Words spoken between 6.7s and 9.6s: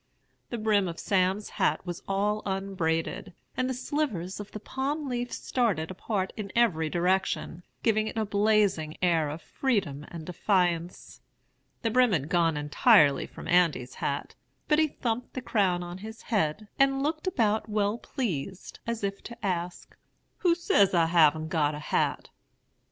direction, giving it a blazing air of